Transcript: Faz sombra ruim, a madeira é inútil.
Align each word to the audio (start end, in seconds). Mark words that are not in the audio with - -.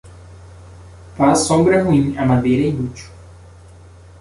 Faz 1.15 1.41
sombra 1.45 1.83
ruim, 1.83 2.17
a 2.17 2.25
madeira 2.25 2.63
é 2.63 2.69
inútil. 2.69 3.07